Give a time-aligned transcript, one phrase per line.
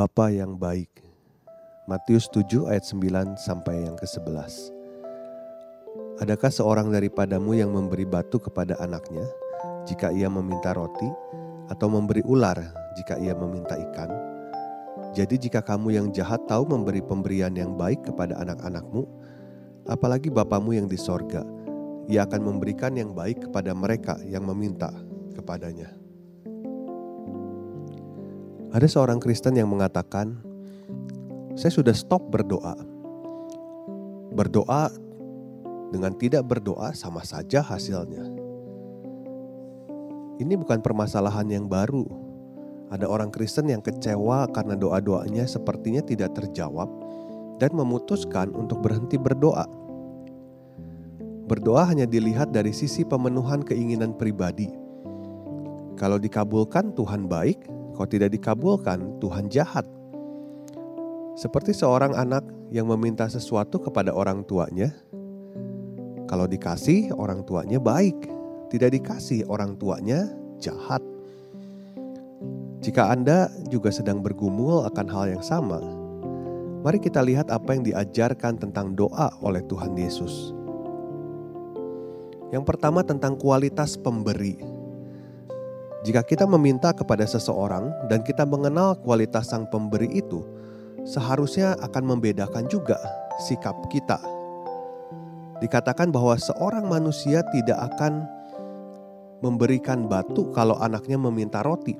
[0.00, 0.88] Bapa yang baik.
[1.84, 4.72] Matius 7 ayat 9 sampai yang ke-11.
[6.24, 9.28] Adakah seorang daripadamu yang memberi batu kepada anaknya
[9.84, 11.04] jika ia meminta roti
[11.68, 12.56] atau memberi ular
[12.96, 14.08] jika ia meminta ikan?
[15.12, 19.04] Jadi jika kamu yang jahat tahu memberi pemberian yang baik kepada anak-anakmu,
[19.84, 21.44] apalagi Bapamu yang di sorga,
[22.08, 24.88] ia akan memberikan yang baik kepada mereka yang meminta
[25.36, 25.99] kepadanya.
[28.70, 30.38] Ada seorang Kristen yang mengatakan,
[31.58, 32.78] "Saya sudah stop berdoa.
[34.30, 34.94] Berdoa
[35.90, 38.30] dengan tidak berdoa sama saja hasilnya."
[40.38, 42.06] Ini bukan permasalahan yang baru.
[42.94, 46.86] Ada orang Kristen yang kecewa karena doa-doanya sepertinya tidak terjawab
[47.58, 49.66] dan memutuskan untuk berhenti berdoa.
[51.50, 54.70] Berdoa hanya dilihat dari sisi pemenuhan keinginan pribadi.
[55.98, 59.84] Kalau dikabulkan, Tuhan baik, kalau tidak dikabulkan, Tuhan jahat.
[61.36, 62.40] Seperti seorang anak
[62.72, 64.88] yang meminta sesuatu kepada orang tuanya,
[66.24, 68.16] kalau dikasih orang tuanya baik,
[68.72, 71.04] tidak dikasih orang tuanya jahat.
[72.80, 75.84] Jika Anda juga sedang bergumul akan hal yang sama,
[76.80, 80.56] mari kita lihat apa yang diajarkan tentang doa oleh Tuhan Yesus.
[82.48, 84.79] Yang pertama tentang kualitas pemberi.
[86.00, 90.40] Jika kita meminta kepada seseorang dan kita mengenal kualitas sang pemberi itu,
[91.04, 92.96] seharusnya akan membedakan juga
[93.36, 94.16] sikap kita.
[95.60, 98.24] Dikatakan bahwa seorang manusia tidak akan
[99.44, 101.92] memberikan batu kalau anaknya meminta roti,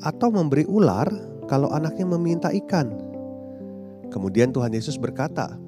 [0.00, 1.12] atau memberi ular
[1.44, 2.88] kalau anaknya meminta ikan.
[4.08, 5.60] Kemudian Tuhan Yesus berkata,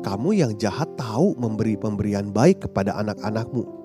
[0.00, 3.76] "Kamu yang jahat tahu memberi pemberian baik kepada anak-anakmu."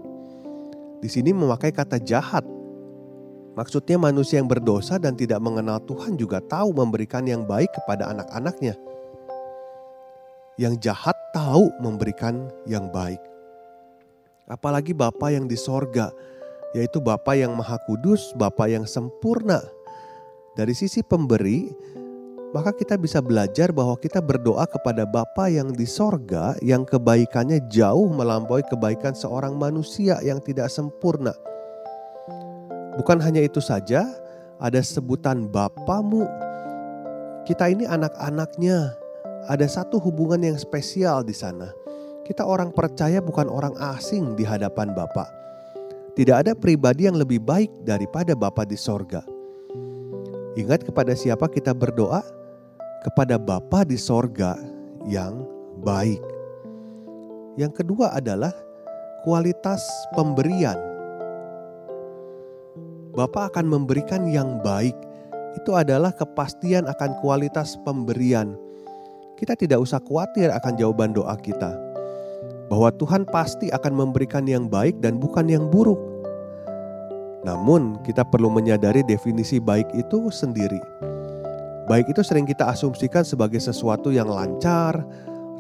[1.03, 2.47] Di sini memakai kata jahat
[3.53, 8.73] Maksudnya manusia yang berdosa dan tidak mengenal Tuhan juga tahu memberikan yang baik kepada anak-anaknya.
[10.57, 13.21] Yang jahat tahu memberikan yang baik.
[14.49, 16.09] Apalagi Bapa yang di sorga,
[16.73, 19.61] yaitu Bapa yang maha kudus, Bapa yang sempurna.
[20.57, 21.69] Dari sisi pemberi,
[22.53, 28.09] maka kita bisa belajar bahwa kita berdoa kepada Bapa yang di sorga yang kebaikannya jauh
[28.13, 31.33] melampaui kebaikan seorang manusia yang tidak sempurna.
[32.93, 34.05] Bukan hanya itu saja,
[34.61, 36.29] ada sebutan Bapamu.
[37.43, 38.93] Kita ini anak-anaknya.
[39.49, 41.73] Ada satu hubungan yang spesial di sana.
[42.23, 45.27] Kita orang percaya bukan orang asing di hadapan Bapa.
[46.13, 49.25] Tidak ada pribadi yang lebih baik daripada Bapa di sorga.
[50.53, 52.21] Ingat kepada siapa kita berdoa?
[53.03, 54.55] Kepada Bapa di sorga
[55.09, 55.43] yang
[55.81, 56.21] baik.
[57.57, 58.53] Yang kedua adalah
[59.25, 59.83] kualitas
[60.15, 60.92] pemberian
[63.13, 64.97] Bapa akan memberikan yang baik.
[65.53, 68.57] Itu adalah kepastian akan kualitas pemberian.
[69.37, 71.77] Kita tidak usah khawatir akan jawaban doa kita.
[72.73, 76.01] Bahwa Tuhan pasti akan memberikan yang baik dan bukan yang buruk.
[77.45, 80.81] Namun, kita perlu menyadari definisi baik itu sendiri.
[81.85, 85.05] Baik itu sering kita asumsikan sebagai sesuatu yang lancar,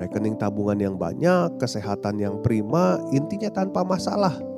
[0.01, 4.52] rekening tabungan yang banyak, kesehatan yang prima, intinya tanpa masalah.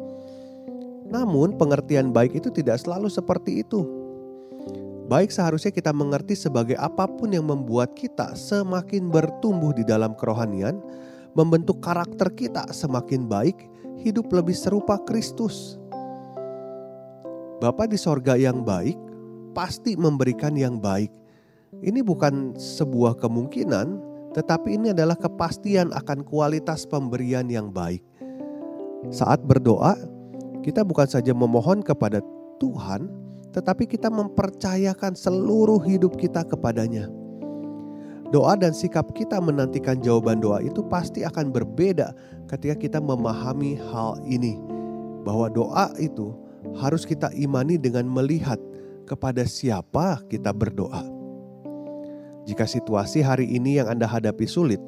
[1.09, 3.85] Namun, pengertian baik itu tidak selalu seperti itu.
[5.05, 10.81] Baik seharusnya kita mengerti sebagai apa pun yang membuat kita semakin bertumbuh di dalam kerohanian,
[11.37, 13.69] membentuk karakter kita semakin baik,
[14.01, 15.77] hidup lebih serupa Kristus.
[17.61, 18.97] Bapa di sorga yang baik
[19.53, 21.13] pasti memberikan yang baik.
[21.85, 23.87] Ini bukan sebuah kemungkinan,
[24.33, 28.01] tetapi ini adalah kepastian akan kualitas pemberian yang baik.
[29.13, 29.93] Saat berdoa,
[30.65, 32.25] kita bukan saja memohon kepada
[32.57, 33.05] Tuhan,
[33.53, 37.05] tetapi kita mempercayakan seluruh hidup kita kepadanya.
[38.33, 42.17] Doa dan sikap kita menantikan jawaban doa itu pasti akan berbeda
[42.49, 44.57] ketika kita memahami hal ini,
[45.21, 46.33] bahwa doa itu
[46.81, 48.57] harus kita imani dengan melihat
[49.05, 51.05] kepada siapa kita berdoa.
[52.49, 54.81] Jika situasi hari ini yang Anda hadapi sulit,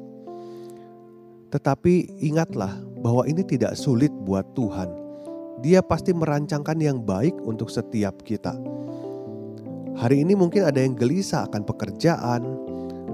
[1.54, 5.07] tetapi ingatlah bahwa ini tidak sulit buat Tuhan
[5.58, 8.54] Dia pasti merancangkan yang baik untuk setiap kita.
[9.98, 12.42] Hari ini mungkin ada yang gelisah akan pekerjaan,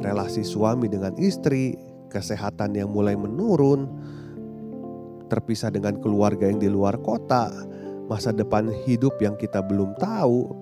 [0.04, 1.72] relasi suami dengan istri,
[2.12, 3.88] kesehatan yang mulai menurun,
[5.32, 7.48] terpisah dengan keluarga yang di luar kota,
[8.12, 10.52] masa depan hidup yang kita belum tahu.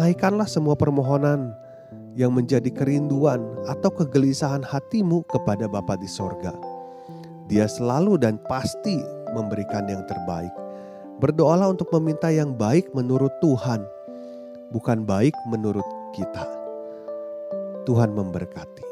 [0.00, 1.52] Naikkanlah semua permohonan
[2.16, 6.56] yang menjadi kerinduan atau kegelisahan hatimu kepada Bapa di sorga.
[7.46, 8.96] Dia selalu dan pasti
[9.36, 10.59] memberikan yang terbaik.
[11.20, 13.84] Berdoalah untuk meminta yang baik menurut Tuhan
[14.70, 15.84] bukan baik menurut
[16.14, 16.46] kita.
[17.84, 18.89] Tuhan memberkati.